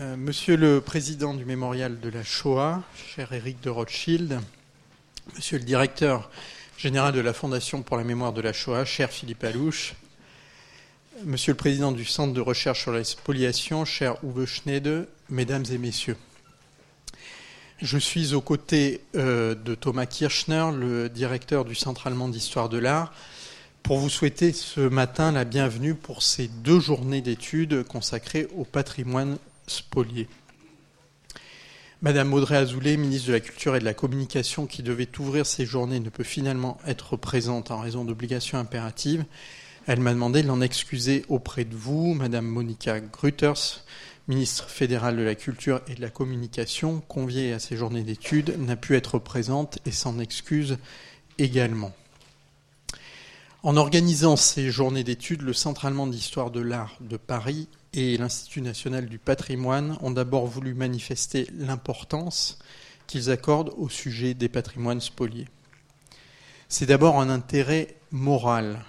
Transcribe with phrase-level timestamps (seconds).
[0.00, 2.82] Euh, Monsieur le Président du Mémorial de la Shoah,
[3.14, 4.40] cher Éric de Rothschild,
[5.36, 6.30] Monsieur le Directeur
[6.76, 9.94] général de la Fondation pour la mémoire de la Shoah, cher Philippe Alouche,
[11.24, 15.78] Monsieur le Président du Centre de recherche sur la spoliation, cher Uwe Schnede, Mesdames et
[15.78, 16.16] Messieurs.
[17.80, 22.78] Je suis aux côtés euh, de Thomas Kirchner, le directeur du Centre allemand d'histoire de
[22.78, 23.14] l'art,
[23.84, 29.38] pour vous souhaiter ce matin la bienvenue pour ces deux journées d'études consacrées au patrimoine
[29.66, 30.28] spolié.
[32.02, 35.64] Madame Audrey Azoulay, ministre de la Culture et de la Communication, qui devait ouvrir ces
[35.64, 39.24] journées, ne peut finalement être présente en raison d'obligations impératives.
[39.86, 43.84] Elle m'a demandé de l'en excuser auprès de vous, Madame Monica Grüters,
[44.28, 48.76] ministre fédérale de la Culture et de la Communication, conviée à ces journées d'études, n'a
[48.76, 50.76] pu être présente et s'en excuse
[51.38, 51.92] également.
[53.64, 58.60] En organisant ces journées d'études, le Centre allemand d'histoire de l'art de Paris et l'Institut
[58.60, 62.58] national du patrimoine ont d'abord voulu manifester l'importance
[63.06, 65.48] qu'ils accordent au sujet des patrimoines spoliés.
[66.68, 68.84] C'est d'abord un intérêt moral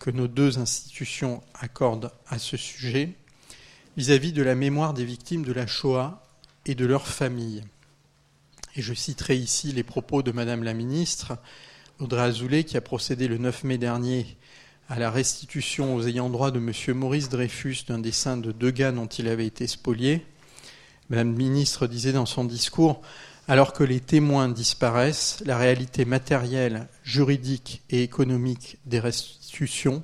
[0.00, 3.14] que nos deux institutions accordent à ce sujet
[3.96, 6.20] vis-à-vis de la mémoire des victimes de la Shoah
[6.66, 7.62] et de leurs familles.
[8.74, 11.38] Et je citerai ici les propos de Madame la ministre
[12.00, 14.26] Audrey Azoulay qui a procédé le 9 mai dernier
[14.88, 16.72] à la restitution aux ayants droit de M.
[16.96, 20.24] Maurice Dreyfus d'un dessin de Degas dont il avait été spolié.
[21.10, 23.02] Madame la ministre disait dans son discours
[23.48, 30.02] Alors que les témoins disparaissent, la réalité matérielle, juridique et économique des restitutions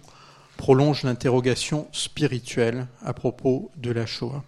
[0.58, 4.44] prolonge l'interrogation spirituelle à propos de la Shoah.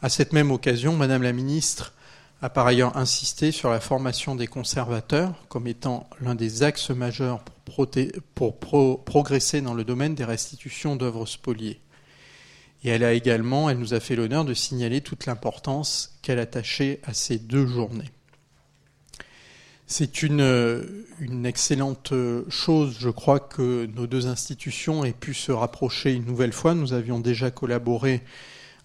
[0.00, 1.92] À cette même occasion, Madame la ministre
[2.42, 7.44] a par ailleurs insisté sur la formation des conservateurs comme étant l'un des axes majeurs
[8.34, 8.58] pour,
[9.04, 11.80] progresser dans le domaine des restitutions d'œuvres spoliées.
[12.82, 17.00] Et elle a également, elle nous a fait l'honneur de signaler toute l'importance qu'elle attachait
[17.04, 18.10] à ces deux journées.
[19.86, 20.86] C'est une,
[21.18, 22.14] une, excellente
[22.48, 26.74] chose, je crois, que nos deux institutions aient pu se rapprocher une nouvelle fois.
[26.74, 28.22] Nous avions déjà collaboré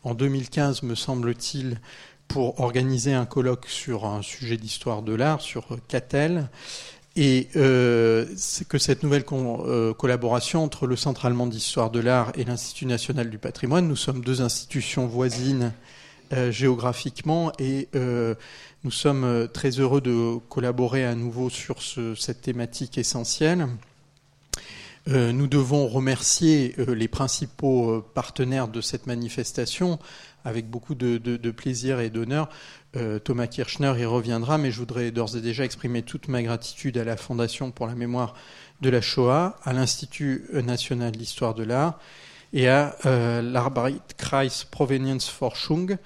[0.04, 1.80] en 2015, me semble-t-il,
[2.28, 6.50] pour organiser un colloque sur un sujet d'histoire de l'art, sur Catel,
[7.16, 8.26] et euh,
[8.68, 13.30] que cette nouvelle euh, collaboration entre le Centre allemand d'histoire de l'art et l'Institut national
[13.30, 15.72] du patrimoine, nous sommes deux institutions voisines
[16.34, 18.36] euh, géographiquement et euh,
[18.84, 23.68] nous sommes très heureux de collaborer à nouveau sur ce, cette thématique essentielle.
[25.08, 30.00] Euh, nous devons remercier les principaux partenaires de cette manifestation
[30.46, 32.50] avec beaucoup de, plaisir et d'honneur.
[32.96, 36.98] Euh, Thomas Kirchner y reviendra, mais je voudrais d'ores et déjà exprimer toute ma gratitude
[36.98, 38.36] à la Fondation pour la mémoire
[38.82, 42.00] de la Shoah, à l'Institut national d'histoire de l'art
[42.54, 45.98] et à euh, l'Arbeitkreis Provenienzforschung.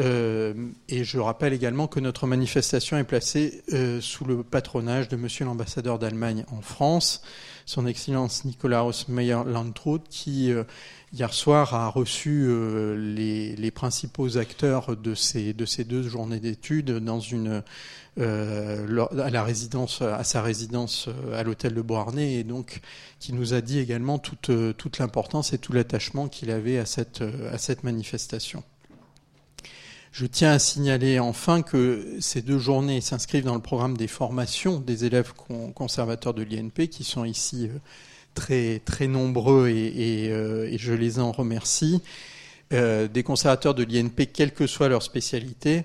[0.00, 0.54] Euh,
[0.88, 5.44] et je rappelle également que notre manifestation est placée euh, sous le patronage de Monsieur
[5.44, 7.22] l'ambassadeur d'Allemagne en France,
[7.66, 10.64] Son Excellence Nikolaus Meyer-Landrut, qui euh,
[11.12, 12.48] hier soir a reçu
[12.96, 17.62] les, principaux acteurs de ces, de ces deux journées d'études dans une
[18.16, 22.80] à sa résidence à l'hôtel de Beauharnais et donc
[23.18, 28.62] qui nous a dit également toute, l'importance et tout l'attachement qu'il avait à cette manifestation.
[30.12, 34.80] Je tiens à signaler enfin que ces deux journées s'inscrivent dans le programme des formations
[34.80, 35.32] des élèves
[35.74, 37.70] conservateurs de l'INP qui sont ici
[38.34, 42.02] très, très nombreux euh, et je les en remercie,
[42.72, 45.84] euh, des conservateurs de l'INP, quelle que soit leur spécialité,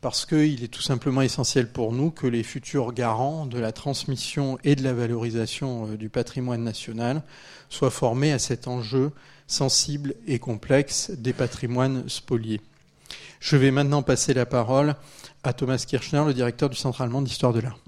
[0.00, 4.58] parce qu'il est tout simplement essentiel pour nous que les futurs garants de la transmission
[4.64, 7.22] et de la valorisation euh, du patrimoine national
[7.70, 9.12] soient formés à cet enjeu
[9.46, 12.60] sensible et complexe des patrimoines spoliés.
[13.40, 14.94] Je vais maintenant passer la parole
[15.42, 17.78] à Thomas Kirchner, le directeur du Centre allemand d'histoire de l'art.